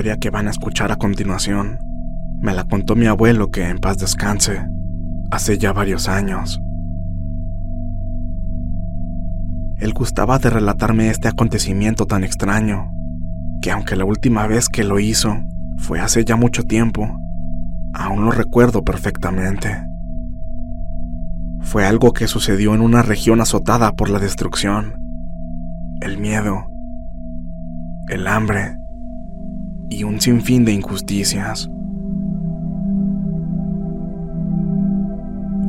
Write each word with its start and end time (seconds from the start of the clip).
Historia 0.00 0.16
que 0.16 0.30
van 0.30 0.48
a 0.48 0.50
escuchar 0.50 0.92
a 0.92 0.96
continuación 0.96 1.78
me 2.40 2.54
la 2.54 2.64
contó 2.64 2.96
mi 2.96 3.04
abuelo 3.04 3.50
que 3.50 3.68
en 3.68 3.80
paz 3.80 3.98
descanse 3.98 4.66
hace 5.30 5.58
ya 5.58 5.74
varios 5.74 6.08
años. 6.08 6.58
Él 9.76 9.92
gustaba 9.92 10.38
de 10.38 10.48
relatarme 10.48 11.10
este 11.10 11.28
acontecimiento 11.28 12.06
tan 12.06 12.24
extraño, 12.24 12.90
que 13.60 13.70
aunque 13.72 13.94
la 13.94 14.06
última 14.06 14.46
vez 14.46 14.70
que 14.70 14.84
lo 14.84 15.00
hizo 15.00 15.36
fue 15.76 16.00
hace 16.00 16.24
ya 16.24 16.36
mucho 16.36 16.62
tiempo, 16.62 17.20
aún 17.92 18.24
lo 18.24 18.30
recuerdo 18.30 18.82
perfectamente. 18.82 19.84
Fue 21.60 21.84
algo 21.84 22.14
que 22.14 22.26
sucedió 22.26 22.74
en 22.74 22.80
una 22.80 23.02
región 23.02 23.42
azotada 23.42 23.92
por 23.92 24.08
la 24.08 24.18
destrucción, 24.18 24.94
el 26.00 26.16
miedo, 26.16 26.64
el 28.08 28.26
hambre 28.26 28.79
y 29.90 30.04
un 30.04 30.20
sinfín 30.20 30.64
de 30.64 30.72
injusticias. 30.72 31.68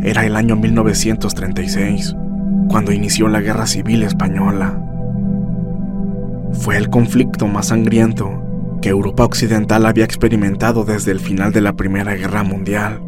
Era 0.03 0.25
el 0.25 0.35
año 0.35 0.55
1936, 0.55 2.15
cuando 2.69 2.91
inició 2.91 3.27
la 3.27 3.41
Guerra 3.41 3.65
Civil 3.65 4.03
Española. 4.03 4.81
Fue 6.53 6.77
el 6.77 6.89
conflicto 6.89 7.47
más 7.47 7.67
sangriento 7.67 8.41
que 8.81 8.89
Europa 8.89 9.25
Occidental 9.25 9.85
había 9.85 10.05
experimentado 10.05 10.85
desde 10.85 11.11
el 11.11 11.19
final 11.19 11.51
de 11.51 11.61
la 11.61 11.73
Primera 11.73 12.15
Guerra 12.15 12.43
Mundial, 12.43 13.01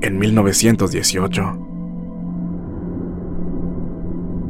en 0.00 0.18
1918. 0.18 1.66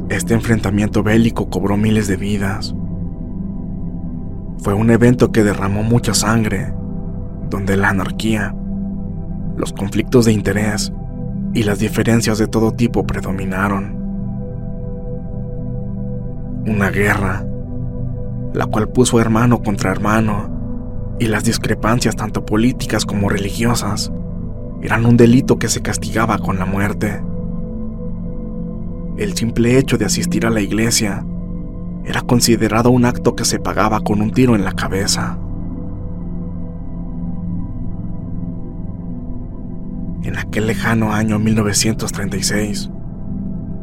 Este 0.09 0.33
enfrentamiento 0.33 1.03
bélico 1.03 1.49
cobró 1.49 1.75
miles 1.75 2.07
de 2.07 2.17
vidas. 2.17 2.75
Fue 4.59 4.73
un 4.73 4.89
evento 4.89 5.31
que 5.31 5.43
derramó 5.43 5.83
mucha 5.83 6.13
sangre, 6.13 6.73
donde 7.49 7.77
la 7.77 7.89
anarquía, 7.89 8.55
los 9.55 9.73
conflictos 9.73 10.25
de 10.25 10.33
interés 10.33 10.91
y 11.53 11.63
las 11.63 11.79
diferencias 11.79 12.37
de 12.37 12.47
todo 12.47 12.71
tipo 12.71 13.05
predominaron. 13.05 13.95
Una 16.65 16.89
guerra, 16.89 17.45
la 18.53 18.65
cual 18.65 18.89
puso 18.89 19.19
hermano 19.19 19.61
contra 19.63 19.91
hermano, 19.91 21.15
y 21.19 21.25
las 21.25 21.43
discrepancias 21.43 22.15
tanto 22.15 22.45
políticas 22.45 23.05
como 23.05 23.29
religiosas 23.29 24.11
eran 24.81 25.05
un 25.05 25.17
delito 25.17 25.57
que 25.57 25.67
se 25.67 25.81
castigaba 25.81 26.37
con 26.37 26.59
la 26.59 26.65
muerte. 26.65 27.21
El 29.17 29.33
simple 29.33 29.79
hecho 29.79 29.97
de 29.97 30.05
asistir 30.05 30.45
a 30.45 30.51
la 30.51 30.61
iglesia 30.61 31.25
era 32.07 32.21
considerado 32.21 32.89
un 32.89 33.03
acto 33.03 33.35
que 33.35 33.43
se 33.43 33.59
pagaba 33.59 33.99
con 33.99 34.21
un 34.21 34.31
tiro 34.31 34.55
en 34.55 34.63
la 34.63 34.71
cabeza. 34.71 35.37
En 40.23 40.37
aquel 40.37 40.67
lejano 40.67 41.13
año 41.13 41.37
1936, 41.37 42.89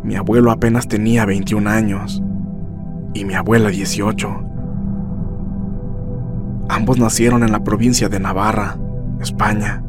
mi 0.02 0.16
abuelo 0.16 0.50
apenas 0.50 0.88
tenía 0.88 1.26
21 1.26 1.68
años 1.68 2.22
y 3.12 3.26
mi 3.26 3.34
abuela 3.34 3.68
18. 3.68 4.44
Ambos 6.70 6.98
nacieron 6.98 7.42
en 7.42 7.52
la 7.52 7.62
provincia 7.62 8.08
de 8.08 8.20
Navarra, 8.20 8.78
España, 9.20 9.84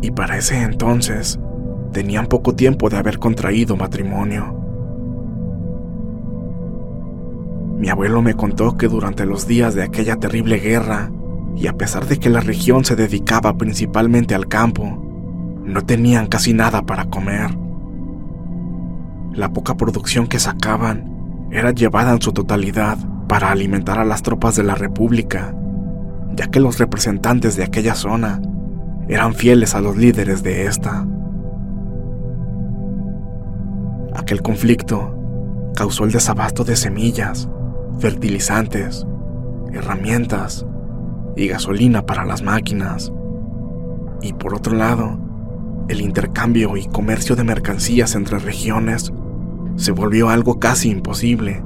y 0.00 0.12
para 0.12 0.38
ese 0.38 0.62
entonces 0.62 1.40
tenían 1.92 2.28
poco 2.28 2.54
tiempo 2.54 2.88
de 2.88 2.98
haber 2.98 3.18
contraído 3.18 3.76
matrimonio. 3.76 4.59
Mi 7.80 7.88
abuelo 7.88 8.20
me 8.20 8.34
contó 8.34 8.76
que 8.76 8.88
durante 8.88 9.24
los 9.24 9.46
días 9.46 9.74
de 9.74 9.82
aquella 9.82 10.16
terrible 10.16 10.58
guerra, 10.58 11.10
y 11.56 11.66
a 11.66 11.72
pesar 11.72 12.04
de 12.04 12.18
que 12.18 12.28
la 12.28 12.40
región 12.40 12.84
se 12.84 12.94
dedicaba 12.94 13.56
principalmente 13.56 14.34
al 14.34 14.48
campo, 14.48 15.02
no 15.64 15.80
tenían 15.86 16.26
casi 16.26 16.52
nada 16.52 16.82
para 16.82 17.06
comer. 17.06 17.56
La 19.32 19.54
poca 19.54 19.78
producción 19.78 20.26
que 20.26 20.38
sacaban 20.38 21.48
era 21.50 21.70
llevada 21.70 22.12
en 22.12 22.20
su 22.20 22.32
totalidad 22.32 22.98
para 23.28 23.50
alimentar 23.50 23.98
a 23.98 24.04
las 24.04 24.20
tropas 24.20 24.56
de 24.56 24.62
la 24.62 24.74
República, 24.74 25.54
ya 26.36 26.48
que 26.48 26.60
los 26.60 26.78
representantes 26.78 27.56
de 27.56 27.64
aquella 27.64 27.94
zona 27.94 28.42
eran 29.08 29.32
fieles 29.32 29.74
a 29.74 29.80
los 29.80 29.96
líderes 29.96 30.42
de 30.42 30.66
esta. 30.66 31.06
Aquel 34.14 34.42
conflicto 34.42 35.16
causó 35.74 36.04
el 36.04 36.12
desabasto 36.12 36.62
de 36.62 36.76
semillas, 36.76 37.48
fertilizantes, 38.00 39.06
herramientas 39.72 40.66
y 41.36 41.48
gasolina 41.48 42.06
para 42.06 42.24
las 42.24 42.42
máquinas. 42.42 43.12
Y 44.22 44.32
por 44.32 44.54
otro 44.54 44.74
lado, 44.74 45.18
el 45.88 46.00
intercambio 46.00 46.76
y 46.76 46.86
comercio 46.86 47.36
de 47.36 47.44
mercancías 47.44 48.14
entre 48.14 48.38
regiones 48.38 49.12
se 49.76 49.92
volvió 49.92 50.30
algo 50.30 50.58
casi 50.58 50.90
imposible 50.90 51.62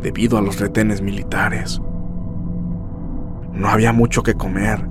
debido 0.00 0.38
a 0.38 0.42
los 0.42 0.60
retenes 0.60 1.02
militares. 1.02 1.80
No 3.52 3.68
había 3.68 3.92
mucho 3.92 4.22
que 4.22 4.34
comer, 4.34 4.86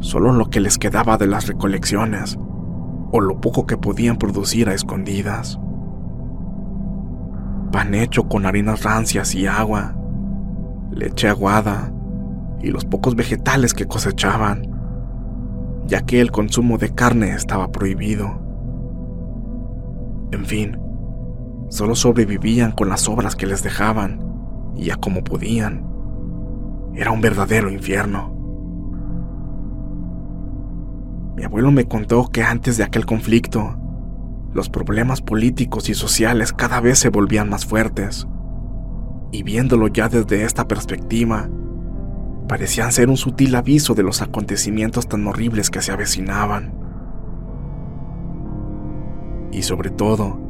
solo 0.00 0.32
lo 0.32 0.50
que 0.50 0.60
les 0.60 0.76
quedaba 0.76 1.16
de 1.18 1.26
las 1.26 1.46
recolecciones 1.46 2.38
o 3.12 3.20
lo 3.20 3.40
poco 3.40 3.66
que 3.66 3.76
podían 3.76 4.16
producir 4.16 4.68
a 4.68 4.74
escondidas. 4.74 5.58
Pan 7.74 7.92
hecho 7.92 8.28
con 8.28 8.46
harinas 8.46 8.84
rancias 8.84 9.34
y 9.34 9.48
agua, 9.48 9.96
leche 10.92 11.28
aguada 11.28 11.92
y 12.62 12.70
los 12.70 12.84
pocos 12.84 13.16
vegetales 13.16 13.74
que 13.74 13.86
cosechaban, 13.86 14.62
ya 15.84 16.02
que 16.02 16.20
el 16.20 16.30
consumo 16.30 16.78
de 16.78 16.94
carne 16.94 17.30
estaba 17.30 17.72
prohibido. 17.72 18.40
En 20.30 20.44
fin, 20.44 20.78
solo 21.68 21.96
sobrevivían 21.96 22.70
con 22.70 22.88
las 22.88 23.08
obras 23.08 23.34
que 23.34 23.48
les 23.48 23.64
dejaban 23.64 24.20
y 24.76 24.90
a 24.90 24.96
como 24.96 25.24
podían. 25.24 25.84
Era 26.94 27.10
un 27.10 27.20
verdadero 27.20 27.72
infierno. 27.72 28.32
Mi 31.34 31.42
abuelo 31.42 31.72
me 31.72 31.88
contó 31.88 32.28
que 32.28 32.44
antes 32.44 32.76
de 32.76 32.84
aquel 32.84 33.04
conflicto, 33.04 33.74
los 34.54 34.70
problemas 34.70 35.20
políticos 35.20 35.88
y 35.88 35.94
sociales 35.94 36.52
cada 36.52 36.80
vez 36.80 37.00
se 37.00 37.10
volvían 37.10 37.50
más 37.50 37.66
fuertes. 37.66 38.26
Y 39.32 39.42
viéndolo 39.42 39.88
ya 39.88 40.08
desde 40.08 40.44
esta 40.44 40.68
perspectiva, 40.68 41.50
parecían 42.48 42.92
ser 42.92 43.10
un 43.10 43.16
sutil 43.16 43.56
aviso 43.56 43.94
de 43.94 44.04
los 44.04 44.22
acontecimientos 44.22 45.08
tan 45.08 45.26
horribles 45.26 45.70
que 45.70 45.82
se 45.82 45.90
avecinaban. 45.90 46.72
Y 49.50 49.62
sobre 49.62 49.90
todo, 49.90 50.40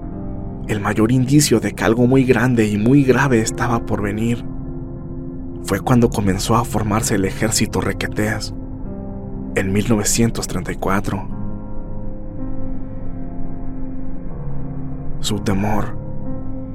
el 0.68 0.80
mayor 0.80 1.10
indicio 1.10 1.60
de 1.60 1.72
que 1.72 1.84
algo 1.84 2.06
muy 2.06 2.24
grande 2.24 2.66
y 2.66 2.76
muy 2.76 3.04
grave 3.04 3.40
estaba 3.40 3.86
por 3.86 4.02
venir 4.02 4.44
fue 5.62 5.80
cuando 5.80 6.10
comenzó 6.10 6.56
a 6.56 6.64
formarse 6.64 7.14
el 7.14 7.24
ejército 7.24 7.80
requetés 7.80 8.54
en 9.54 9.72
1934. 9.72 11.33
Su 15.24 15.38
temor 15.38 15.96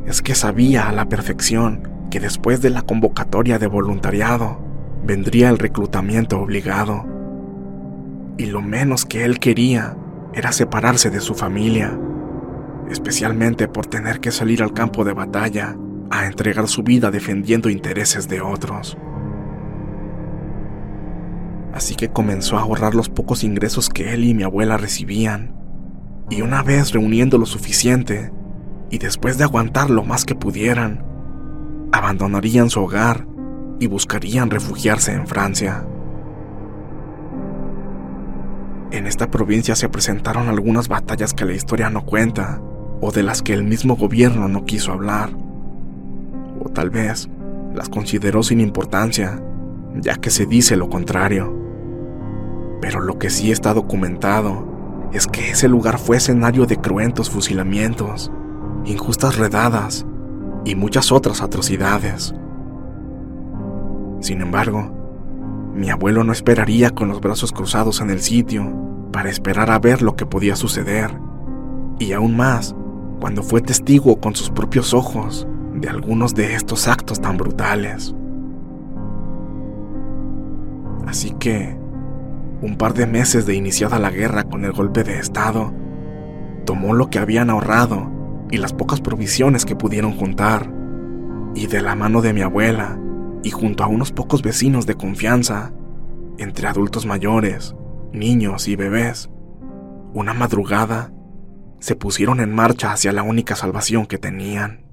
es 0.07 0.23
que 0.23 0.33
sabía 0.33 0.89
a 0.89 0.91
la 0.91 1.07
perfección 1.07 1.87
que 2.09 2.19
después 2.19 2.63
de 2.63 2.71
la 2.71 2.81
convocatoria 2.81 3.59
de 3.59 3.67
voluntariado 3.67 4.59
vendría 5.05 5.49
el 5.49 5.59
reclutamiento 5.59 6.39
obligado. 6.39 7.05
Y 8.39 8.47
lo 8.47 8.63
menos 8.63 9.05
que 9.05 9.23
él 9.23 9.37
quería 9.37 9.95
era 10.33 10.51
separarse 10.51 11.11
de 11.11 11.19
su 11.19 11.35
familia, 11.35 11.95
especialmente 12.89 13.67
por 13.67 13.85
tener 13.85 14.19
que 14.19 14.31
salir 14.31 14.63
al 14.63 14.73
campo 14.73 15.03
de 15.03 15.13
batalla 15.13 15.77
a 16.09 16.25
entregar 16.25 16.67
su 16.67 16.81
vida 16.81 17.11
defendiendo 17.11 17.69
intereses 17.69 18.27
de 18.27 18.41
otros. 18.41 18.97
Así 21.71 21.93
que 21.93 22.09
comenzó 22.09 22.57
a 22.57 22.61
ahorrar 22.61 22.95
los 22.95 23.09
pocos 23.09 23.43
ingresos 23.43 23.89
que 23.89 24.11
él 24.11 24.23
y 24.23 24.33
mi 24.33 24.41
abuela 24.41 24.75
recibían, 24.77 25.53
y 26.31 26.41
una 26.41 26.63
vez 26.63 26.93
reuniendo 26.93 27.37
lo 27.37 27.45
suficiente, 27.45 28.31
y 28.89 28.97
después 28.97 29.37
de 29.37 29.43
aguantar 29.43 29.89
lo 29.89 30.03
más 30.03 30.25
que 30.25 30.35
pudieran, 30.35 31.03
abandonarían 31.91 32.69
su 32.69 32.81
hogar 32.81 33.27
y 33.79 33.87
buscarían 33.87 34.49
refugiarse 34.49 35.13
en 35.13 35.27
Francia. 35.27 35.85
En 38.91 39.05
esta 39.05 39.29
provincia 39.29 39.75
se 39.75 39.89
presentaron 39.89 40.49
algunas 40.49 40.87
batallas 40.87 41.33
que 41.33 41.45
la 41.45 41.53
historia 41.53 41.89
no 41.89 42.05
cuenta, 42.05 42.61
o 43.01 43.11
de 43.11 43.23
las 43.23 43.41
que 43.41 43.53
el 43.53 43.63
mismo 43.63 43.95
gobierno 43.95 44.47
no 44.47 44.65
quiso 44.65 44.91
hablar 44.91 45.29
o 46.59 46.69
tal 46.69 46.89
vez 46.89 47.29
las 47.73 47.89
consideró 47.89 48.43
sin 48.43 48.59
importancia, 48.59 49.41
ya 49.95 50.15
que 50.15 50.29
se 50.29 50.45
dice 50.45 50.75
lo 50.75 50.89
contrario. 50.89 51.55
Pero 52.81 53.01
lo 53.01 53.17
que 53.17 53.29
sí 53.29 53.51
está 53.51 53.73
documentado 53.73 55.09
es 55.13 55.27
que 55.27 55.51
ese 55.51 55.67
lugar 55.67 55.97
fue 55.97 56.17
escenario 56.17 56.65
de 56.65 56.77
cruentos 56.77 57.29
fusilamientos, 57.29 58.31
injustas 58.85 59.37
redadas 59.37 60.05
y 60.65 60.75
muchas 60.75 61.11
otras 61.11 61.41
atrocidades. 61.41 62.33
Sin 64.19 64.41
embargo, 64.41 64.91
mi 65.73 65.89
abuelo 65.89 66.23
no 66.23 66.33
esperaría 66.33 66.89
con 66.89 67.07
los 67.07 67.21
brazos 67.21 67.51
cruzados 67.51 68.01
en 68.01 68.09
el 68.09 68.21
sitio 68.21 68.71
para 69.11 69.29
esperar 69.29 69.71
a 69.71 69.79
ver 69.79 70.01
lo 70.01 70.15
que 70.15 70.25
podía 70.25 70.55
suceder, 70.55 71.11
y 71.99 72.13
aún 72.13 72.35
más 72.35 72.75
cuando 73.19 73.43
fue 73.43 73.61
testigo 73.61 74.19
con 74.19 74.35
sus 74.35 74.49
propios 74.49 74.93
ojos 74.93 75.47
de 75.73 75.89
algunos 75.89 76.35
de 76.35 76.55
estos 76.55 76.87
actos 76.87 77.21
tan 77.21 77.37
brutales. 77.37 78.13
Así 81.07 81.31
que, 81.31 81.77
un 82.61 82.77
par 82.77 82.93
de 82.93 83.07
meses 83.07 83.45
de 83.45 83.55
iniciada 83.55 83.99
la 83.99 84.11
guerra 84.11 84.43
con 84.43 84.65
el 84.65 84.73
golpe 84.73 85.03
de 85.03 85.17
Estado, 85.17 85.73
tomó 86.65 86.93
lo 86.93 87.09
que 87.09 87.19
habían 87.19 87.49
ahorrado 87.49 88.18
y 88.51 88.57
las 88.57 88.73
pocas 88.73 89.01
provisiones 89.01 89.65
que 89.65 89.75
pudieron 89.75 90.13
juntar, 90.13 90.71
y 91.55 91.67
de 91.67 91.81
la 91.81 91.95
mano 91.95 92.21
de 92.21 92.33
mi 92.33 92.41
abuela, 92.41 92.99
y 93.43 93.51
junto 93.51 93.83
a 93.83 93.87
unos 93.87 94.11
pocos 94.11 94.41
vecinos 94.41 94.85
de 94.85 94.95
confianza, 94.95 95.71
entre 96.37 96.67
adultos 96.67 97.05
mayores, 97.05 97.75
niños 98.11 98.67
y 98.67 98.75
bebés, 98.75 99.29
una 100.13 100.33
madrugada 100.33 101.13
se 101.79 101.95
pusieron 101.95 102.39
en 102.39 102.53
marcha 102.53 102.91
hacia 102.91 103.13
la 103.13 103.23
única 103.23 103.55
salvación 103.55 104.05
que 104.05 104.17
tenían. 104.17 104.88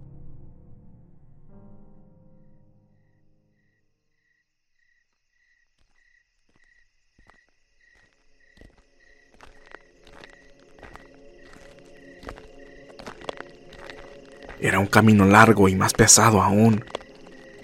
Era 14.66 14.80
un 14.80 14.88
camino 14.88 15.24
largo 15.26 15.68
y 15.68 15.76
más 15.76 15.92
pesado 15.92 16.42
aún, 16.42 16.84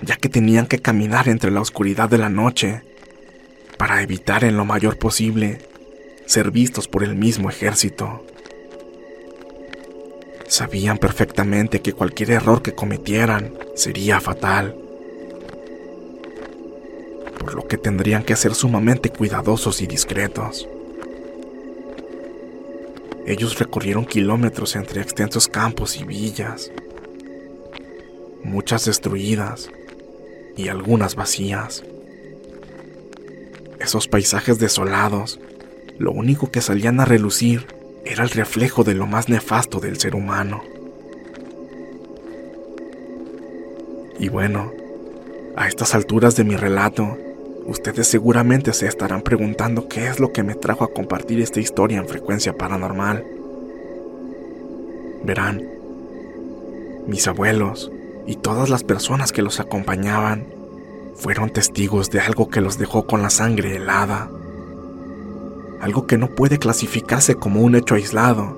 ya 0.02 0.14
que 0.14 0.28
tenían 0.28 0.66
que 0.68 0.78
caminar 0.78 1.28
entre 1.28 1.50
la 1.50 1.60
oscuridad 1.60 2.08
de 2.08 2.16
la 2.16 2.28
noche 2.28 2.82
para 3.76 4.02
evitar 4.02 4.44
en 4.44 4.56
lo 4.56 4.64
mayor 4.64 5.00
posible 5.00 5.58
ser 6.26 6.52
vistos 6.52 6.86
por 6.86 7.02
el 7.02 7.16
mismo 7.16 7.50
ejército. 7.50 8.24
Sabían 10.46 10.96
perfectamente 10.96 11.82
que 11.82 11.92
cualquier 11.92 12.30
error 12.30 12.62
que 12.62 12.72
cometieran 12.72 13.52
sería 13.74 14.20
fatal, 14.20 14.76
por 17.36 17.56
lo 17.56 17.66
que 17.66 17.78
tendrían 17.78 18.22
que 18.22 18.36
ser 18.36 18.54
sumamente 18.54 19.10
cuidadosos 19.10 19.82
y 19.82 19.88
discretos. 19.88 20.68
Ellos 23.26 23.58
recorrieron 23.58 24.04
kilómetros 24.04 24.76
entre 24.76 25.00
extensos 25.00 25.48
campos 25.48 25.96
y 25.96 26.04
villas, 26.04 26.70
muchas 28.52 28.84
destruidas 28.84 29.70
y 30.58 30.68
algunas 30.68 31.16
vacías. 31.16 31.82
Esos 33.80 34.08
paisajes 34.08 34.58
desolados, 34.58 35.40
lo 35.98 36.12
único 36.12 36.50
que 36.50 36.60
salían 36.60 37.00
a 37.00 37.06
relucir 37.06 37.66
era 38.04 38.22
el 38.22 38.30
reflejo 38.30 38.84
de 38.84 38.94
lo 38.94 39.06
más 39.06 39.30
nefasto 39.30 39.80
del 39.80 39.98
ser 39.98 40.14
humano. 40.14 40.62
Y 44.18 44.28
bueno, 44.28 44.70
a 45.56 45.66
estas 45.66 45.94
alturas 45.94 46.36
de 46.36 46.44
mi 46.44 46.56
relato, 46.56 47.16
ustedes 47.64 48.06
seguramente 48.06 48.74
se 48.74 48.86
estarán 48.86 49.22
preguntando 49.22 49.88
qué 49.88 50.08
es 50.08 50.20
lo 50.20 50.32
que 50.32 50.42
me 50.42 50.54
trajo 50.54 50.84
a 50.84 50.92
compartir 50.92 51.40
esta 51.40 51.58
historia 51.58 51.98
en 51.98 52.06
frecuencia 52.06 52.52
paranormal. 52.52 53.24
Verán, 55.24 55.66
mis 57.06 57.26
abuelos 57.26 57.90
y 58.26 58.36
todas 58.36 58.68
las 58.68 58.84
personas 58.84 59.32
que 59.32 59.42
los 59.42 59.60
acompañaban 59.60 60.46
fueron 61.16 61.50
testigos 61.50 62.10
de 62.10 62.20
algo 62.20 62.48
que 62.48 62.60
los 62.60 62.78
dejó 62.78 63.06
con 63.06 63.22
la 63.22 63.30
sangre 63.30 63.76
helada. 63.76 64.30
Algo 65.80 66.06
que 66.06 66.18
no 66.18 66.28
puede 66.28 66.58
clasificarse 66.58 67.34
como 67.34 67.60
un 67.60 67.74
hecho 67.74 67.94
aislado 67.94 68.56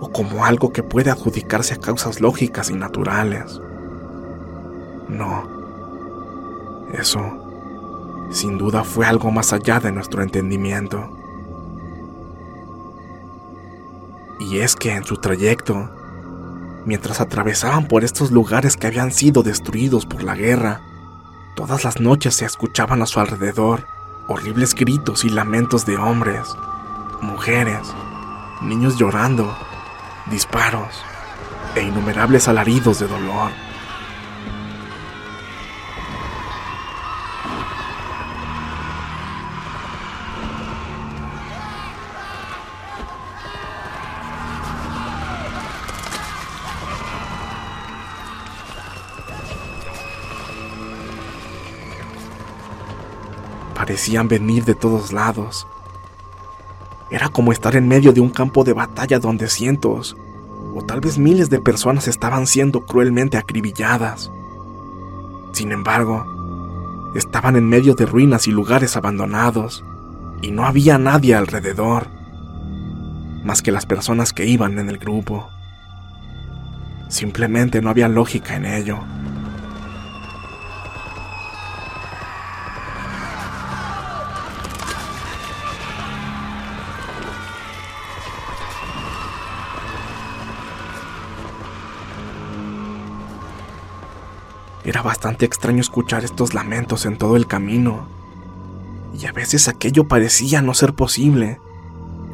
o 0.00 0.10
como 0.12 0.44
algo 0.44 0.72
que 0.72 0.82
puede 0.82 1.10
adjudicarse 1.10 1.74
a 1.74 1.80
causas 1.80 2.20
lógicas 2.20 2.70
y 2.70 2.74
naturales. 2.74 3.60
No. 5.08 5.48
Eso 6.92 7.46
sin 8.30 8.58
duda 8.58 8.84
fue 8.84 9.06
algo 9.06 9.30
más 9.30 9.52
allá 9.52 9.80
de 9.80 9.92
nuestro 9.92 10.22
entendimiento. 10.22 11.08
Y 14.40 14.58
es 14.58 14.76
que 14.76 14.92
en 14.92 15.04
su 15.04 15.16
trayecto, 15.16 15.90
mientras 16.86 17.20
atravesaban 17.20 17.86
por 17.86 18.04
estos 18.04 18.30
lugares 18.30 18.76
que 18.76 18.86
habían 18.86 19.12
sido 19.12 19.42
destruidos 19.42 20.06
por 20.06 20.22
la 20.22 20.34
guerra, 20.34 20.80
todas 21.54 21.84
las 21.84 22.00
noches 22.00 22.36
se 22.36 22.46
escuchaban 22.46 23.02
a 23.02 23.06
su 23.06 23.20
alrededor 23.20 23.86
horribles 24.28 24.74
gritos 24.74 25.24
y 25.24 25.28
lamentos 25.28 25.84
de 25.86 25.96
hombres, 25.96 26.56
mujeres, 27.20 27.92
niños 28.62 28.96
llorando, 28.96 29.56
disparos 30.30 31.02
e 31.74 31.82
innumerables 31.82 32.48
alaridos 32.48 32.98
de 32.98 33.06
dolor. 33.06 33.50
Parecían 53.86 54.26
venir 54.26 54.64
de 54.64 54.74
todos 54.74 55.12
lados. 55.12 55.64
Era 57.08 57.28
como 57.28 57.52
estar 57.52 57.76
en 57.76 57.86
medio 57.86 58.12
de 58.12 58.20
un 58.20 58.30
campo 58.30 58.64
de 58.64 58.72
batalla 58.72 59.20
donde 59.20 59.48
cientos 59.48 60.16
o 60.74 60.82
tal 60.82 61.00
vez 61.00 61.18
miles 61.18 61.50
de 61.50 61.60
personas 61.60 62.08
estaban 62.08 62.48
siendo 62.48 62.84
cruelmente 62.84 63.36
acribilladas. 63.36 64.32
Sin 65.52 65.70
embargo, 65.70 67.12
estaban 67.14 67.54
en 67.54 67.68
medio 67.68 67.94
de 67.94 68.06
ruinas 68.06 68.48
y 68.48 68.50
lugares 68.50 68.96
abandonados, 68.96 69.84
y 70.42 70.50
no 70.50 70.66
había 70.66 70.98
nadie 70.98 71.36
alrededor, 71.36 72.08
más 73.44 73.62
que 73.62 73.70
las 73.70 73.86
personas 73.86 74.32
que 74.32 74.46
iban 74.46 74.80
en 74.80 74.88
el 74.88 74.98
grupo. 74.98 75.48
Simplemente 77.08 77.80
no 77.80 77.90
había 77.90 78.08
lógica 78.08 78.56
en 78.56 78.66
ello. 78.66 78.98
Era 94.86 95.02
bastante 95.02 95.44
extraño 95.44 95.80
escuchar 95.80 96.22
estos 96.22 96.54
lamentos 96.54 97.06
en 97.06 97.18
todo 97.18 97.34
el 97.34 97.48
camino, 97.48 98.06
y 99.20 99.26
a 99.26 99.32
veces 99.32 99.66
aquello 99.66 100.06
parecía 100.06 100.62
no 100.62 100.74
ser 100.74 100.94
posible, 100.94 101.60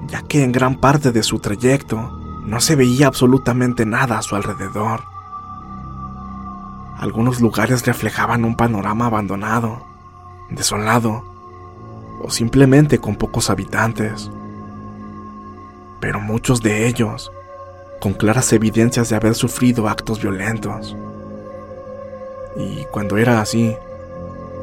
ya 0.07 0.21
que 0.21 0.45
en 0.45 0.53
gran 0.53 0.79
parte 0.79 1.13
de 1.13 1.23
su 1.23 1.39
trayecto 1.39 2.11
no 2.45 2.61
se 2.61 2.77
veía 2.77 3.07
absolutamente 3.07 3.87
nada 3.87 4.19
a 4.19 4.23
su 4.23 4.37
alrededor. 4.37 5.01
Algunos 6.99 7.41
lugares 7.41 7.87
reflejaban 7.87 8.45
un 8.45 8.55
panorama 8.55 9.07
abandonado, 9.07 9.87
desolado, 10.51 11.25
o 12.21 12.29
simplemente 12.29 12.99
con 12.99 13.17
pocos 13.17 13.49
habitantes. 13.49 14.31
Pero 16.01 16.21
muchos 16.21 16.61
de 16.61 16.87
ellos, 16.87 17.33
con 17.99 18.13
claras 18.13 18.53
evidencias 18.53 19.09
de 19.09 19.17
haber 19.17 19.35
sufrido 19.35 19.89
actos 19.89 20.21
violentos. 20.21 20.95
Y 22.57 22.85
cuando 22.87 23.17
era 23.17 23.41
así, 23.41 23.77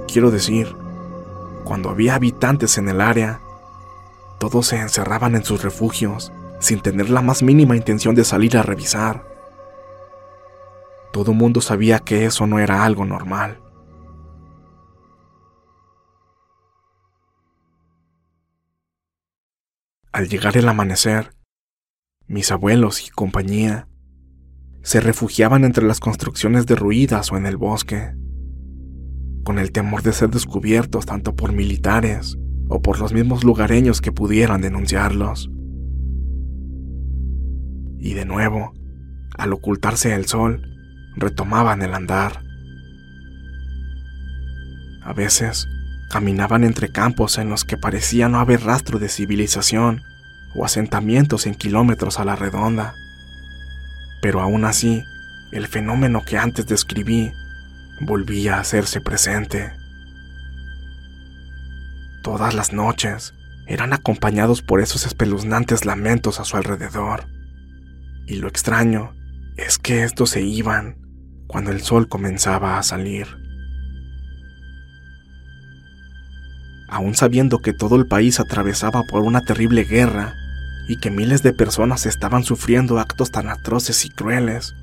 quiero 0.07 0.31
decir, 0.31 0.75
cuando 1.63 1.89
había 1.89 2.15
habitantes 2.15 2.77
en 2.77 2.89
el 2.89 3.01
área, 3.01 3.41
todos 4.39 4.67
se 4.67 4.77
encerraban 4.79 5.35
en 5.35 5.43
sus 5.43 5.61
refugios 5.61 6.31
sin 6.59 6.81
tener 6.81 7.09
la 7.09 7.21
más 7.21 7.43
mínima 7.43 7.75
intención 7.75 8.15
de 8.15 8.23
salir 8.23 8.57
a 8.57 8.63
revisar. 8.63 9.25
Todo 11.11 11.33
mundo 11.33 11.61
sabía 11.61 11.99
que 11.99 12.25
eso 12.25 12.47
no 12.47 12.59
era 12.59 12.85
algo 12.85 13.05
normal. 13.05 13.61
Al 20.11 20.27
llegar 20.27 20.57
el 20.57 20.67
amanecer, 20.67 21.35
mis 22.27 22.51
abuelos 22.51 23.07
y 23.07 23.09
compañía 23.09 23.88
se 24.81 25.01
refugiaban 25.01 25.65
entre 25.65 25.85
las 25.85 25.99
construcciones 25.99 26.65
derruidas 26.65 27.31
o 27.31 27.37
en 27.37 27.45
el 27.45 27.57
bosque, 27.57 28.13
con 29.43 29.59
el 29.59 29.71
temor 29.71 30.03
de 30.03 30.13
ser 30.13 30.29
descubiertos 30.29 31.05
tanto 31.05 31.35
por 31.35 31.53
militares 31.53 32.37
o 32.69 32.81
por 32.81 32.99
los 32.99 33.13
mismos 33.13 33.43
lugareños 33.43 34.01
que 34.01 34.11
pudieran 34.11 34.61
denunciarlos. 34.61 35.49
Y 37.97 38.13
de 38.13 38.25
nuevo, 38.25 38.73
al 39.37 39.53
ocultarse 39.53 40.13
el 40.13 40.25
sol, 40.25 40.61
retomaban 41.15 41.81
el 41.81 41.93
andar. 41.93 42.43
A 45.03 45.13
veces, 45.13 45.67
caminaban 46.09 46.63
entre 46.63 46.91
campos 46.91 47.37
en 47.37 47.49
los 47.49 47.65
que 47.65 47.77
parecía 47.77 48.29
no 48.29 48.39
haber 48.39 48.61
rastro 48.61 48.99
de 48.99 49.09
civilización 49.09 50.01
o 50.55 50.65
asentamientos 50.65 51.45
en 51.45 51.55
kilómetros 51.55 52.19
a 52.19 52.25
la 52.25 52.35
redonda. 52.35 52.93
Pero 54.21 54.41
aún 54.41 54.65
así, 54.65 55.03
el 55.51 55.67
fenómeno 55.67 56.23
que 56.25 56.37
antes 56.37 56.67
describí 56.67 57.31
volvía 58.01 58.55
a 58.55 58.59
hacerse 58.59 59.01
presente. 59.01 59.73
Todas 62.23 62.53
las 62.53 62.73
noches 62.73 63.33
eran 63.67 63.93
acompañados 63.93 64.61
por 64.61 64.81
esos 64.81 65.05
espeluznantes 65.05 65.85
lamentos 65.85 66.39
a 66.39 66.45
su 66.45 66.57
alrededor. 66.57 67.25
Y 68.25 68.35
lo 68.35 68.47
extraño 68.47 69.15
es 69.57 69.77
que 69.77 70.03
estos 70.03 70.31
se 70.31 70.41
iban 70.41 70.97
cuando 71.47 71.71
el 71.71 71.81
sol 71.81 72.07
comenzaba 72.07 72.77
a 72.77 72.83
salir. 72.83 73.27
Aún 76.89 77.15
sabiendo 77.15 77.59
que 77.59 77.73
todo 77.73 77.95
el 77.95 78.07
país 78.07 78.39
atravesaba 78.39 79.03
por 79.03 79.21
una 79.21 79.41
terrible 79.41 79.83
guerra 79.83 80.33
y 80.89 80.97
que 80.97 81.11
miles 81.11 81.43
de 81.43 81.53
personas 81.53 82.07
estaban 82.07 82.43
sufriendo 82.43 82.97
actos 82.97 83.29
tan 83.29 83.47
atroces 83.47 84.05
y 84.05 84.09
crueles. 84.09 84.73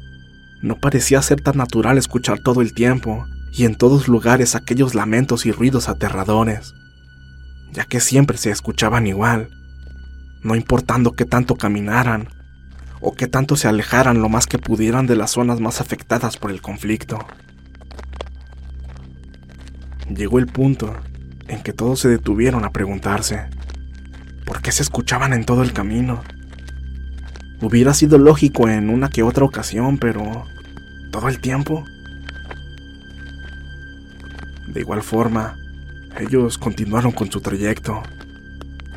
No 0.63 0.77
parecía 0.77 1.21
ser 1.21 1.41
tan 1.41 1.57
natural 1.57 1.99
escuchar 1.99 2.39
todo 2.39 2.63
el 2.63 2.75
tiempo 2.75 3.27
y 3.53 3.65
en 3.65 3.75
todos 3.75 4.07
lugares 4.07 4.55
aquellos 4.55 4.95
lamentos 4.95 5.47
y 5.47 5.51
ruidos 5.51 5.89
aterradores, 5.89 6.75
ya 7.73 7.87
que 7.87 7.99
siempre 7.99 8.39
se 8.39 8.53
escuchaban 8.53 9.09
igual, 9.09 9.51
no 10.45 10.55
importando 10.55 11.11
qué 11.11 11.25
tanto 11.25 11.57
caminaran 11.57 12.29
o 13.01 13.13
qué 13.13 13.27
tanto 13.27 13.57
se 13.57 13.67
alejaran 13.67 14.23
lo 14.23 14.29
más 14.29 14.47
que 14.47 14.59
pudieran 14.59 15.09
de 15.09 15.17
las 15.17 15.33
zonas 15.33 15.59
más 15.59 15.81
afectadas 15.81 16.37
por 16.37 16.53
el 16.53 16.63
conflicto. 16.63 17.19
Llegó 20.09 20.39
el 20.39 20.47
punto 20.47 20.95
en 21.49 21.65
que 21.65 21.73
todos 21.73 21.99
se 21.99 22.09
detuvieron 22.09 22.65
a 22.65 22.71
preguntarse, 22.71 23.49
¿Por 24.47 24.63
qué 24.63 24.73
se 24.73 24.83
escuchaban 24.83 25.33
en 25.33 25.45
todo 25.45 25.63
el 25.63 25.73
camino? 25.73 26.23
Hubiera 27.61 27.93
sido 27.93 28.17
lógico 28.17 28.69
en 28.69 28.89
una 28.89 29.11
que 29.11 29.23
otra 29.23 29.45
ocasión, 29.45 29.99
pero... 29.99 30.45
¿Todo 31.11 31.29
el 31.29 31.41
tiempo? 31.41 31.85
De 34.69 34.81
igual 34.81 35.03
forma, 35.03 35.57
ellos 36.19 36.59
continuaron 36.59 37.13
con 37.13 37.31
su 37.31 37.41
trayecto 37.41 38.03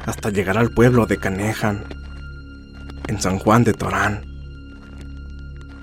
hasta 0.05 0.29
llegar 0.29 0.57
al 0.57 0.71
pueblo 0.71 1.05
de 1.05 1.17
Canejan, 1.17 1.85
en 3.07 3.21
San 3.21 3.39
Juan 3.39 3.63
de 3.63 3.73
Torán, 3.73 4.23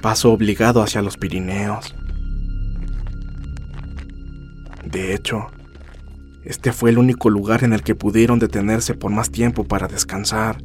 paso 0.00 0.32
obligado 0.32 0.82
hacia 0.82 1.02
los 1.02 1.16
Pirineos. 1.16 1.94
De 4.84 5.14
hecho, 5.14 5.48
este 6.46 6.72
fue 6.72 6.90
el 6.90 6.98
único 6.98 7.28
lugar 7.28 7.64
en 7.64 7.72
el 7.72 7.82
que 7.82 7.96
pudieron 7.96 8.38
detenerse 8.38 8.94
por 8.94 9.10
más 9.10 9.32
tiempo 9.32 9.64
para 9.64 9.88
descansar 9.88 10.62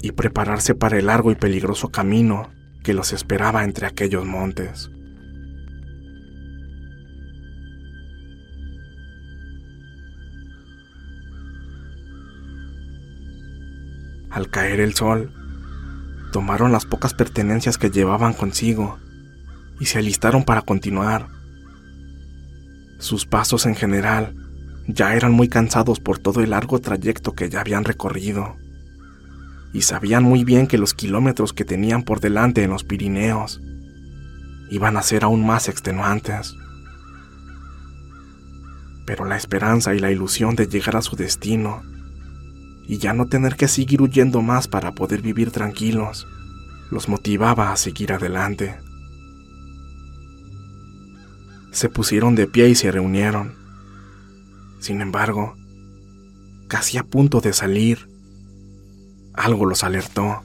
y 0.00 0.12
prepararse 0.12 0.76
para 0.76 0.98
el 0.98 1.06
largo 1.06 1.32
y 1.32 1.34
peligroso 1.34 1.88
camino 1.88 2.48
que 2.84 2.94
los 2.94 3.12
esperaba 3.12 3.64
entre 3.64 3.88
aquellos 3.88 4.24
montes. 4.24 4.88
Al 14.30 14.48
caer 14.48 14.78
el 14.78 14.94
sol, 14.94 15.32
tomaron 16.32 16.70
las 16.70 16.86
pocas 16.86 17.14
pertenencias 17.14 17.78
que 17.78 17.90
llevaban 17.90 18.32
consigo 18.32 18.98
y 19.80 19.86
se 19.86 19.98
alistaron 19.98 20.44
para 20.44 20.62
continuar. 20.62 21.26
Sus 23.00 23.26
pasos 23.26 23.66
en 23.66 23.74
general 23.74 24.45
ya 24.88 25.14
eran 25.14 25.32
muy 25.32 25.48
cansados 25.48 26.00
por 26.00 26.18
todo 26.18 26.40
el 26.42 26.50
largo 26.50 26.80
trayecto 26.80 27.32
que 27.32 27.48
ya 27.48 27.60
habían 27.60 27.84
recorrido, 27.84 28.56
y 29.72 29.82
sabían 29.82 30.22
muy 30.22 30.44
bien 30.44 30.66
que 30.66 30.78
los 30.78 30.94
kilómetros 30.94 31.52
que 31.52 31.64
tenían 31.64 32.02
por 32.02 32.20
delante 32.20 32.62
en 32.62 32.70
los 32.70 32.84
Pirineos 32.84 33.60
iban 34.70 34.96
a 34.96 35.02
ser 35.02 35.24
aún 35.24 35.44
más 35.44 35.68
extenuantes. 35.68 36.54
Pero 39.04 39.24
la 39.24 39.36
esperanza 39.36 39.94
y 39.94 39.98
la 39.98 40.10
ilusión 40.10 40.56
de 40.56 40.66
llegar 40.66 40.96
a 40.96 41.02
su 41.02 41.14
destino 41.14 41.82
y 42.88 42.98
ya 42.98 43.12
no 43.12 43.26
tener 43.26 43.56
que 43.56 43.68
seguir 43.68 44.00
huyendo 44.00 44.42
más 44.42 44.68
para 44.68 44.92
poder 44.92 45.20
vivir 45.20 45.50
tranquilos 45.50 46.26
los 46.90 47.08
motivaba 47.08 47.72
a 47.72 47.76
seguir 47.76 48.12
adelante. 48.12 48.76
Se 51.72 51.88
pusieron 51.88 52.34
de 52.34 52.46
pie 52.46 52.68
y 52.68 52.74
se 52.74 52.90
reunieron 52.90 53.65
sin 54.86 55.00
embargo, 55.00 55.56
casi 56.68 56.96
a 56.96 57.02
punto 57.02 57.40
de 57.40 57.52
salir, 57.52 58.08
algo 59.34 59.66
los 59.66 59.82
alertó, 59.82 60.44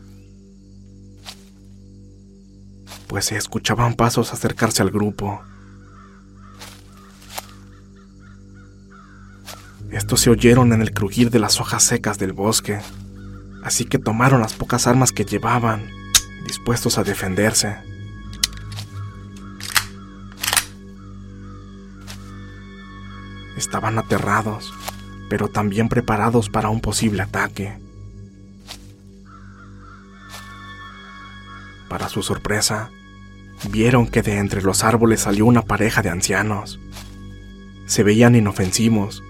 pues 3.05 3.25
se 3.25 3.37
escuchaban 3.37 3.93
pasos 3.93 4.33
acercarse 4.33 4.81
al 4.81 4.89
grupo. 4.89 5.43
Estos 9.91 10.21
se 10.21 10.31
oyeron 10.31 10.73
en 10.73 10.81
el 10.81 10.91
crujir 10.91 11.29
de 11.29 11.37
las 11.37 11.59
hojas 11.59 11.83
secas 11.83 12.17
del 12.17 12.33
bosque, 12.33 12.79
así 13.63 13.85
que 13.85 13.99
tomaron 13.99 14.41
las 14.41 14.53
pocas 14.53 14.87
armas 14.87 15.11
que 15.11 15.23
llevaban, 15.23 15.87
dispuestos 16.47 16.97
a 16.97 17.03
defenderse. 17.03 17.90
Estaban 23.61 23.99
aterrados, 23.99 24.73
pero 25.29 25.47
también 25.47 25.87
preparados 25.87 26.49
para 26.49 26.69
un 26.69 26.81
posible 26.81 27.21
ataque. 27.21 27.77
Para 31.87 32.09
su 32.09 32.23
sorpresa, 32.23 32.89
vieron 33.69 34.07
que 34.07 34.23
de 34.23 34.39
entre 34.39 34.63
los 34.63 34.83
árboles 34.83 35.19
salió 35.19 35.45
una 35.45 35.61
pareja 35.61 36.01
de 36.01 36.09
ancianos. 36.09 36.79
Se 37.85 38.01
veían 38.01 38.33
inofensivos, 38.33 39.21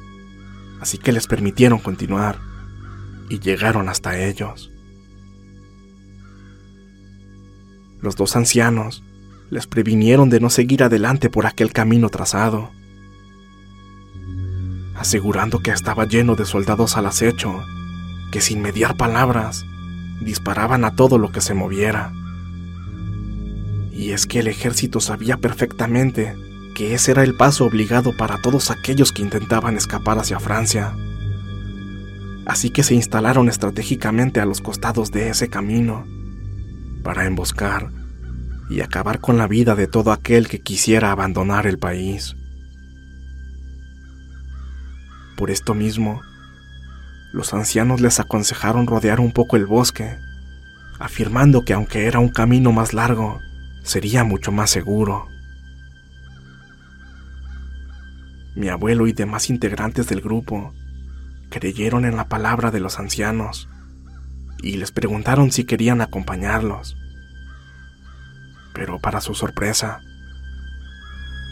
así 0.79 0.97
que 0.97 1.11
les 1.11 1.27
permitieron 1.27 1.79
continuar 1.79 2.39
y 3.29 3.39
llegaron 3.39 3.89
hasta 3.89 4.17
ellos. 4.17 4.71
Los 7.99 8.15
dos 8.15 8.37
ancianos 8.37 9.03
les 9.49 9.67
previnieron 9.67 10.29
de 10.29 10.39
no 10.39 10.49
seguir 10.49 10.83
adelante 10.83 11.29
por 11.29 11.47
aquel 11.47 11.73
camino 11.73 12.07
trazado, 12.07 12.71
asegurando 15.01 15.59
que 15.59 15.71
estaba 15.71 16.05
lleno 16.05 16.35
de 16.35 16.45
soldados 16.45 16.95
al 16.95 17.07
acecho, 17.07 17.63
que 18.31 18.39
sin 18.39 18.61
mediar 18.61 18.95
palabras 18.95 19.65
disparaban 20.21 20.85
a 20.85 20.95
todo 20.95 21.17
lo 21.17 21.31
que 21.31 21.41
se 21.41 21.53
moviera. 21.53 22.13
Y 23.91 24.11
es 24.11 24.25
que 24.25 24.39
el 24.39 24.47
ejército 24.47 24.99
sabía 24.99 25.37
perfectamente 25.37 26.35
que 26.75 26.93
ese 26.93 27.11
era 27.11 27.23
el 27.23 27.35
paso 27.35 27.65
obligado 27.65 28.15
para 28.15 28.37
todos 28.37 28.71
aquellos 28.71 29.11
que 29.11 29.21
intentaban 29.21 29.75
escapar 29.75 30.17
hacia 30.17 30.39
Francia. 30.39 30.95
Así 32.45 32.69
que 32.69 32.83
se 32.83 32.95
instalaron 32.95 33.49
estratégicamente 33.49 34.39
a 34.39 34.45
los 34.45 34.61
costados 34.61 35.11
de 35.11 35.29
ese 35.29 35.49
camino 35.49 36.05
para 37.03 37.25
emboscar 37.25 37.91
y 38.69 38.81
acabar 38.81 39.19
con 39.19 39.37
la 39.37 39.47
vida 39.47 39.75
de 39.75 39.87
todo 39.87 40.11
aquel 40.11 40.47
que 40.47 40.61
quisiera 40.61 41.11
abandonar 41.11 41.67
el 41.67 41.77
país. 41.77 42.35
Por 45.41 45.49
esto 45.49 45.73
mismo, 45.73 46.21
los 47.33 47.55
ancianos 47.55 47.99
les 47.99 48.19
aconsejaron 48.19 48.85
rodear 48.85 49.19
un 49.19 49.31
poco 49.31 49.57
el 49.57 49.65
bosque, 49.65 50.19
afirmando 50.99 51.65
que 51.65 51.73
aunque 51.73 52.05
era 52.05 52.19
un 52.19 52.29
camino 52.29 52.71
más 52.71 52.93
largo, 52.93 53.39
sería 53.81 54.23
mucho 54.23 54.51
más 54.51 54.69
seguro. 54.69 55.27
Mi 58.55 58.69
abuelo 58.69 59.07
y 59.07 59.13
demás 59.13 59.49
integrantes 59.49 60.07
del 60.07 60.21
grupo 60.21 60.75
creyeron 61.49 62.05
en 62.05 62.17
la 62.17 62.27
palabra 62.27 62.69
de 62.69 62.79
los 62.79 62.99
ancianos 62.99 63.67
y 64.61 64.77
les 64.77 64.91
preguntaron 64.91 65.51
si 65.51 65.63
querían 65.63 66.01
acompañarlos. 66.01 66.95
Pero 68.75 68.99
para 68.99 69.21
su 69.21 69.33
sorpresa, 69.33 70.01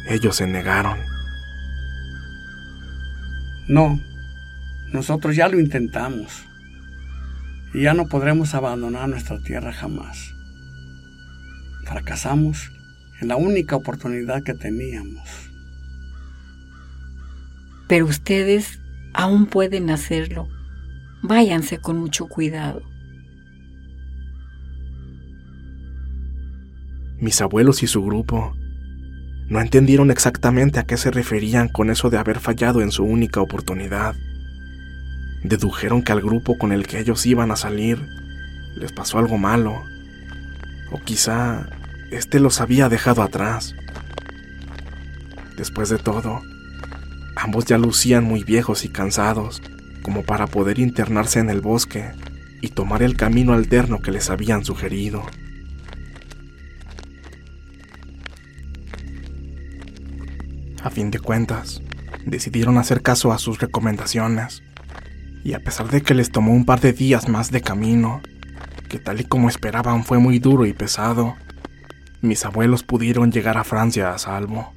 ellos 0.07 0.35
se 0.35 0.45
negaron. 0.45 1.18
No, 3.69 3.99
nosotros 4.91 5.35
ya 5.35 5.47
lo 5.47 5.59
intentamos 5.59 6.43
y 7.71 7.83
ya 7.83 7.93
no 7.93 8.07
podremos 8.07 8.55
abandonar 8.55 9.07
nuestra 9.07 9.39
tierra 9.43 9.71
jamás. 9.71 10.33
Fracasamos 11.85 12.71
en 13.21 13.27
la 13.27 13.35
única 13.35 13.75
oportunidad 13.75 14.41
que 14.41 14.55
teníamos. 14.55 15.29
Pero 17.87 18.07
ustedes 18.07 18.79
aún 19.13 19.45
pueden 19.45 19.91
hacerlo. 19.91 20.47
Váyanse 21.21 21.77
con 21.77 21.99
mucho 21.99 22.27
cuidado. 22.27 22.81
Mis 27.19 27.39
abuelos 27.39 27.83
y 27.83 27.87
su 27.87 28.03
grupo 28.03 28.55
no 29.49 29.59
entendieron 29.59 30.11
exactamente 30.11 30.79
a 30.79 30.83
qué 30.83 30.95
se 30.95 31.09
referían 31.09 31.69
con 31.69 31.89
eso 31.89 32.09
de 32.11 32.19
haber 32.19 32.39
fallado 32.39 32.81
en 32.81 32.91
su 32.91 33.03
única 33.03 33.41
oportunidad. 33.41 34.15
Dedujeron 35.43 36.03
que 36.03 36.11
al 36.11 36.21
grupo 36.21 36.57
con 36.57 36.71
el 36.71 36.85
que 36.85 36.99
ellos 36.99 37.25
iban 37.25 37.51
a 37.51 37.55
salir 37.55 37.99
les 38.75 38.91
pasó 38.91 39.17
algo 39.17 39.37
malo, 39.37 39.83
o 40.91 40.99
quizá 41.03 41.67
éste 42.11 42.39
los 42.39 42.61
había 42.61 42.89
dejado 42.89 43.23
atrás. 43.23 43.73
Después 45.57 45.89
de 45.89 45.97
todo, 45.97 46.41
ambos 47.35 47.65
ya 47.65 47.77
lucían 47.77 48.23
muy 48.23 48.43
viejos 48.43 48.85
y 48.85 48.89
cansados 48.89 49.61
como 50.03 50.23
para 50.23 50.47
poder 50.47 50.79
internarse 50.79 51.39
en 51.39 51.49
el 51.49 51.61
bosque 51.61 52.11
y 52.61 52.69
tomar 52.69 53.01
el 53.01 53.17
camino 53.17 53.53
alterno 53.53 53.99
que 53.99 54.11
les 54.11 54.29
habían 54.29 54.63
sugerido. 54.63 55.25
A 60.83 60.89
fin 60.89 61.11
de 61.11 61.19
cuentas, 61.19 61.81
decidieron 62.25 62.77
hacer 62.77 63.01
caso 63.01 63.33
a 63.33 63.37
sus 63.37 63.59
recomendaciones, 63.59 64.63
y 65.43 65.53
a 65.53 65.59
pesar 65.59 65.89
de 65.89 66.01
que 66.01 66.13
les 66.13 66.31
tomó 66.31 66.53
un 66.53 66.65
par 66.65 66.79
de 66.79 66.93
días 66.93 67.27
más 67.27 67.51
de 67.51 67.61
camino, 67.61 68.21
que 68.87 68.97
tal 68.97 69.19
y 69.19 69.25
como 69.25 69.49
esperaban 69.49 70.03
fue 70.03 70.19
muy 70.19 70.39
duro 70.39 70.65
y 70.65 70.73
pesado, 70.73 71.35
mis 72.21 72.45
abuelos 72.45 72.83
pudieron 72.83 73.31
llegar 73.31 73.57
a 73.57 73.63
Francia 73.63 74.13
a 74.13 74.17
salvo. 74.17 74.73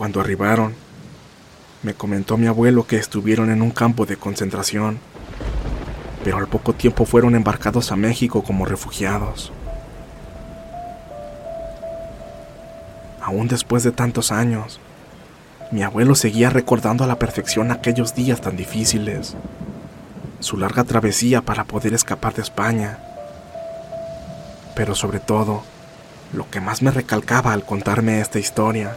Cuando 0.00 0.22
arribaron, 0.22 0.74
me 1.82 1.92
comentó 1.92 2.38
mi 2.38 2.46
abuelo 2.46 2.86
que 2.86 2.96
estuvieron 2.96 3.50
en 3.50 3.60
un 3.60 3.70
campo 3.70 4.06
de 4.06 4.16
concentración, 4.16 4.98
pero 6.24 6.38
al 6.38 6.46
poco 6.46 6.72
tiempo 6.72 7.04
fueron 7.04 7.34
embarcados 7.34 7.92
a 7.92 7.96
México 7.96 8.42
como 8.42 8.64
refugiados. 8.64 9.52
Aún 13.20 13.46
después 13.46 13.82
de 13.82 13.92
tantos 13.92 14.32
años, 14.32 14.80
mi 15.70 15.82
abuelo 15.82 16.14
seguía 16.14 16.48
recordando 16.48 17.04
a 17.04 17.06
la 17.06 17.18
perfección 17.18 17.70
aquellos 17.70 18.14
días 18.14 18.40
tan 18.40 18.56
difíciles, 18.56 19.36
su 20.38 20.56
larga 20.56 20.84
travesía 20.84 21.42
para 21.42 21.64
poder 21.64 21.92
escapar 21.92 22.32
de 22.32 22.40
España, 22.40 23.00
pero 24.74 24.94
sobre 24.94 25.20
todo, 25.20 25.62
lo 26.32 26.48
que 26.48 26.62
más 26.62 26.80
me 26.80 26.90
recalcaba 26.90 27.52
al 27.52 27.66
contarme 27.66 28.22
esta 28.22 28.38
historia 28.38 28.96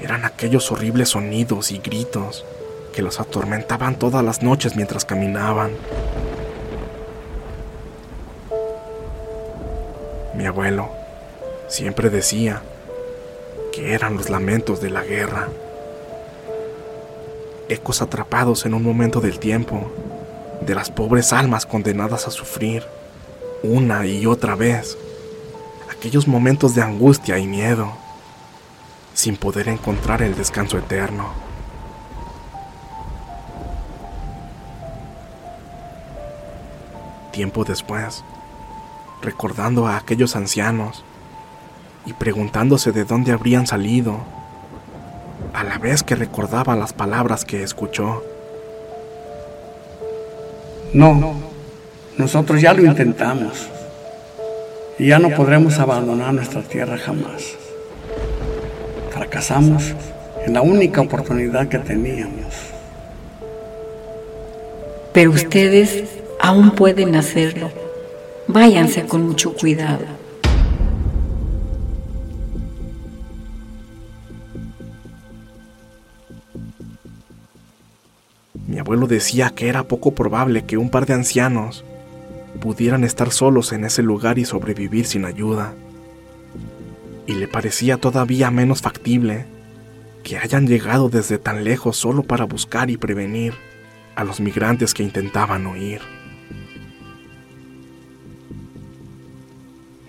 eran 0.00 0.24
aquellos 0.24 0.70
horribles 0.70 1.10
sonidos 1.10 1.70
y 1.70 1.78
gritos 1.78 2.44
que 2.92 3.02
los 3.02 3.20
atormentaban 3.20 3.98
todas 3.98 4.24
las 4.24 4.42
noches 4.42 4.76
mientras 4.76 5.04
caminaban. 5.04 5.70
Mi 10.34 10.46
abuelo 10.46 10.90
siempre 11.68 12.10
decía 12.10 12.62
que 13.72 13.92
eran 13.94 14.16
los 14.16 14.30
lamentos 14.30 14.80
de 14.80 14.90
la 14.90 15.02
guerra, 15.02 15.48
ecos 17.68 18.02
atrapados 18.02 18.64
en 18.66 18.74
un 18.74 18.82
momento 18.82 19.20
del 19.20 19.38
tiempo 19.38 19.90
de 20.60 20.74
las 20.74 20.90
pobres 20.90 21.32
almas 21.32 21.66
condenadas 21.66 22.26
a 22.26 22.30
sufrir 22.30 22.84
una 23.62 24.06
y 24.06 24.26
otra 24.26 24.54
vez 24.54 24.96
aquellos 25.90 26.28
momentos 26.28 26.74
de 26.74 26.82
angustia 26.82 27.38
y 27.38 27.46
miedo 27.46 27.92
sin 29.16 29.38
poder 29.38 29.68
encontrar 29.68 30.20
el 30.20 30.36
descanso 30.36 30.76
eterno. 30.76 31.30
Tiempo 37.32 37.64
después, 37.64 38.22
recordando 39.22 39.86
a 39.86 39.96
aquellos 39.96 40.36
ancianos 40.36 41.02
y 42.04 42.12
preguntándose 42.12 42.92
de 42.92 43.04
dónde 43.04 43.32
habrían 43.32 43.66
salido, 43.66 44.18
a 45.54 45.64
la 45.64 45.78
vez 45.78 46.02
que 46.02 46.14
recordaba 46.14 46.76
las 46.76 46.92
palabras 46.92 47.46
que 47.46 47.62
escuchó. 47.62 48.22
No, 50.92 51.36
nosotros 52.18 52.60
ya 52.60 52.74
lo 52.74 52.84
intentamos 52.84 53.66
y 54.98 55.08
ya 55.08 55.18
no 55.18 55.30
podremos 55.30 55.78
abandonar 55.78 56.34
nuestra 56.34 56.60
tierra 56.60 56.98
jamás 56.98 57.56
fracasamos 59.36 59.94
en 60.46 60.54
la 60.54 60.62
única 60.62 61.02
oportunidad 61.02 61.68
que 61.68 61.78
teníamos. 61.78 62.54
Pero 65.12 65.30
ustedes 65.30 66.04
aún 66.40 66.70
pueden 66.70 67.16
hacerlo. 67.16 67.70
Váyanse 68.48 69.04
con 69.04 69.26
mucho 69.26 69.52
cuidado. 69.54 70.04
Mi 78.66 78.78
abuelo 78.78 79.06
decía 79.06 79.50
que 79.50 79.68
era 79.68 79.82
poco 79.82 80.14
probable 80.14 80.64
que 80.64 80.78
un 80.78 80.88
par 80.88 81.04
de 81.04 81.12
ancianos 81.12 81.84
pudieran 82.60 83.04
estar 83.04 83.30
solos 83.32 83.72
en 83.72 83.84
ese 83.84 84.02
lugar 84.02 84.38
y 84.38 84.46
sobrevivir 84.46 85.06
sin 85.06 85.26
ayuda 85.26 85.74
y 87.26 87.34
le 87.34 87.48
parecía 87.48 87.96
todavía 87.96 88.50
menos 88.50 88.82
factible 88.82 89.46
que 90.22 90.38
hayan 90.38 90.66
llegado 90.66 91.08
desde 91.08 91.38
tan 91.38 91.64
lejos 91.64 91.96
solo 91.96 92.22
para 92.22 92.44
buscar 92.44 92.90
y 92.90 92.96
prevenir 92.96 93.54
a 94.14 94.24
los 94.24 94.40
migrantes 94.40 94.94
que 94.94 95.02
intentaban 95.02 95.66
huir. 95.66 96.00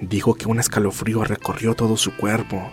Dijo 0.01 0.35
que 0.35 0.47
un 0.47 0.59
escalofrío 0.59 1.23
recorrió 1.23 1.75
todo 1.75 1.97
su 1.97 2.15
cuerpo 2.15 2.71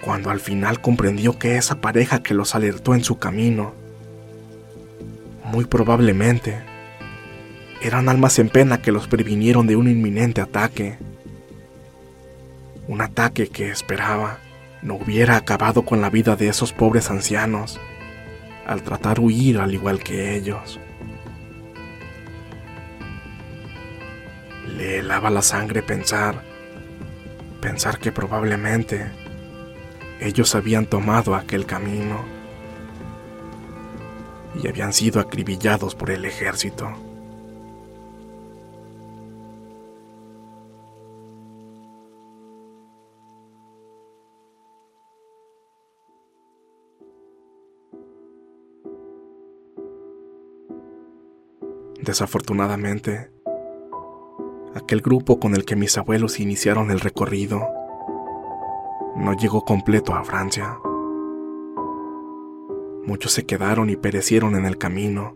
cuando 0.00 0.30
al 0.30 0.40
final 0.40 0.80
comprendió 0.80 1.38
que 1.38 1.56
esa 1.56 1.80
pareja 1.80 2.22
que 2.22 2.34
los 2.34 2.54
alertó 2.54 2.94
en 2.94 3.04
su 3.04 3.18
camino, 3.18 3.74
muy 5.44 5.64
probablemente, 5.64 6.58
eran 7.82 8.08
almas 8.08 8.38
en 8.38 8.48
pena 8.48 8.80
que 8.80 8.92
los 8.92 9.06
previnieron 9.06 9.66
de 9.66 9.76
un 9.76 9.88
inminente 9.88 10.40
ataque. 10.40 10.98
Un 12.88 13.00
ataque 13.00 13.48
que 13.48 13.70
esperaba 13.70 14.38
no 14.82 14.94
hubiera 14.94 15.36
acabado 15.36 15.84
con 15.84 16.00
la 16.00 16.10
vida 16.10 16.36
de 16.36 16.48
esos 16.48 16.72
pobres 16.72 17.10
ancianos 17.10 17.80
al 18.66 18.82
tratar 18.82 19.20
huir 19.20 19.58
al 19.58 19.74
igual 19.74 20.02
que 20.02 20.36
ellos. 20.36 20.78
Le 24.76 24.98
helaba 24.98 25.30
la 25.30 25.42
sangre 25.42 25.82
pensar, 25.82 26.42
pensar 27.60 27.98
que 27.98 28.12
probablemente 28.12 29.10
ellos 30.20 30.54
habían 30.54 30.86
tomado 30.86 31.34
aquel 31.34 31.66
camino 31.66 32.24
y 34.62 34.68
habían 34.68 34.92
sido 34.92 35.20
acribillados 35.20 35.94
por 35.94 36.10
el 36.10 36.24
ejército. 36.24 37.05
Desafortunadamente, 52.06 53.32
aquel 54.76 55.00
grupo 55.00 55.40
con 55.40 55.56
el 55.56 55.64
que 55.64 55.74
mis 55.74 55.98
abuelos 55.98 56.38
iniciaron 56.38 56.92
el 56.92 57.00
recorrido 57.00 57.66
no 59.16 59.32
llegó 59.32 59.64
completo 59.64 60.14
a 60.14 60.22
Francia. 60.22 60.78
Muchos 63.04 63.32
se 63.32 63.44
quedaron 63.44 63.90
y 63.90 63.96
perecieron 63.96 64.54
en 64.54 64.66
el 64.66 64.78
camino. 64.78 65.34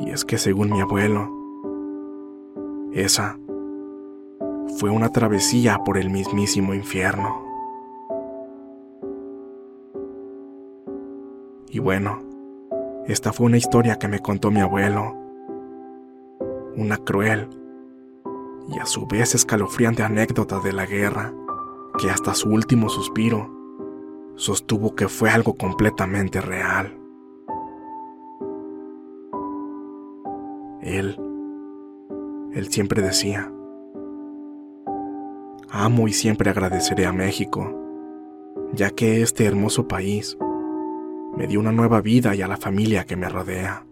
Y 0.00 0.10
es 0.10 0.24
que 0.24 0.38
según 0.38 0.70
mi 0.70 0.80
abuelo, 0.80 1.30
esa 2.92 3.38
fue 4.78 4.90
una 4.90 5.10
travesía 5.10 5.84
por 5.84 5.98
el 5.98 6.10
mismísimo 6.10 6.74
infierno. 6.74 7.44
Y 11.68 11.78
bueno, 11.78 12.31
esta 13.06 13.32
fue 13.32 13.46
una 13.46 13.56
historia 13.56 13.96
que 13.96 14.06
me 14.06 14.20
contó 14.20 14.50
mi 14.50 14.60
abuelo. 14.60 15.16
Una 16.76 16.96
cruel 16.98 17.48
y 18.68 18.78
a 18.78 18.86
su 18.86 19.06
vez 19.06 19.34
escalofriante 19.34 20.04
anécdota 20.04 20.60
de 20.60 20.72
la 20.72 20.86
guerra, 20.86 21.34
que 21.98 22.10
hasta 22.10 22.34
su 22.34 22.48
último 22.48 22.88
suspiro 22.88 23.50
sostuvo 24.36 24.94
que 24.94 25.08
fue 25.08 25.30
algo 25.30 25.54
completamente 25.54 26.40
real. 26.40 26.96
Él, 30.80 31.16
él 32.52 32.68
siempre 32.70 33.02
decía, 33.02 33.52
amo 35.70 36.06
y 36.06 36.12
siempre 36.12 36.50
agradeceré 36.50 37.06
a 37.06 37.12
México, 37.12 37.72
ya 38.72 38.90
que 38.90 39.22
este 39.22 39.44
hermoso 39.44 39.88
país 39.88 40.38
me 41.36 41.46
dio 41.46 41.60
una 41.60 41.72
nueva 41.72 42.00
vida 42.00 42.34
y 42.34 42.42
a 42.42 42.48
la 42.48 42.56
familia 42.56 43.04
que 43.04 43.16
me 43.16 43.28
rodea. 43.28 43.91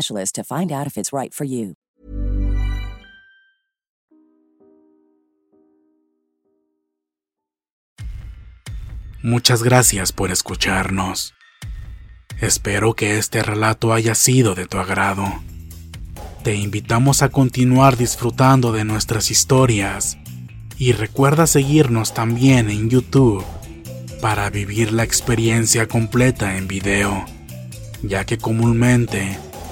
specialist 0.01 0.35
to 0.35 0.43
find 0.43 0.71
out 0.71 0.87
if 0.87 0.97
it's 0.97 1.11
right. 1.11 1.31
Muchas 9.23 9.61
gracias 9.61 10.11
por 10.11 10.31
escucharnos. 10.31 11.33
Espero 12.39 12.95
que 12.95 13.19
este 13.19 13.43
relato 13.43 13.93
haya 13.93 14.15
sido 14.15 14.55
de 14.55 14.65
tu 14.65 14.79
agrado. 14.79 15.25
Te 16.43 16.55
invitamos 16.55 17.21
a 17.21 17.29
continuar 17.29 17.97
disfrutando 17.97 18.71
de 18.71 18.83
nuestras 18.83 19.29
historias 19.29 20.17
y 20.79 20.93
recuerda 20.93 21.45
seguirnos 21.45 22.15
también 22.15 22.71
en 22.71 22.89
YouTube 22.89 23.45
para 24.21 24.49
vivir 24.49 24.91
la 24.91 25.03
experiencia 25.03 25.87
completa 25.87 26.57
en 26.57 26.67
video, 26.67 27.25
ya 28.01 28.25
que 28.25 28.39
comúnmente 28.39 29.37